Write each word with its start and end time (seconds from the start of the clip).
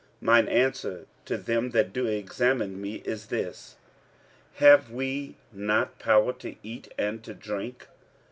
46:009:003 0.19 0.21
Mine 0.21 0.47
answer 0.47 1.07
to 1.25 1.37
them 1.37 1.69
that 1.69 1.93
do 1.93 2.07
examine 2.07 2.81
me 2.81 3.03
is 3.05 3.27
this, 3.27 3.75
46:009:004 4.55 4.59
Have 4.65 4.89
we 4.89 5.35
not 5.53 5.99
power 5.99 6.33
to 6.33 6.55
eat 6.63 6.91
and 6.97 7.23
to 7.23 7.35
drink? 7.35 7.85